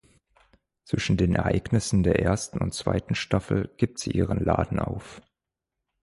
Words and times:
Zwischen 0.83 1.15
den 1.15 1.35
Ereignissen 1.35 2.01
der 2.01 2.17
ersten 2.19 2.57
und 2.57 2.73
zweiten 2.73 3.13
Staffel 3.13 3.71
gibt 3.77 3.99
sie 3.99 4.09
ihren 4.09 4.43
Laden 4.43 4.79
auf. 4.79 5.21